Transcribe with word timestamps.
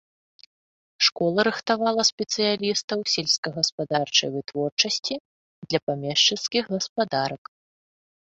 Школа 1.07 1.39
рыхтавала 1.47 2.03
спецыялістаў 2.11 2.99
сельскагаспадарчай 3.15 4.29
вытворчасці 4.37 5.15
для 5.69 5.79
памешчыцкіх 5.91 6.63
гаспадарак. 6.77 7.43